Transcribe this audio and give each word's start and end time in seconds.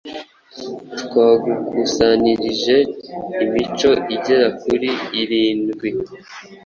twagukusanyirije 1.01 2.75
imico 3.43 3.91
igera 4.15 4.47
kuri 4.61 4.89
irindwi 5.21 5.89